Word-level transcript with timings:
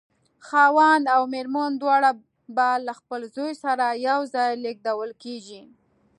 خاوند 0.47 1.05
او 1.15 1.21
مېرمن 1.33 1.71
دواړه 1.81 2.11
به 2.55 2.67
له 2.85 2.93
خپل 2.99 3.21
زوی 3.35 3.53
سره 3.63 3.85
یو 4.07 4.19
ځای 4.33 4.51
لېږدول 4.63 5.11
کېږي. 5.23 5.61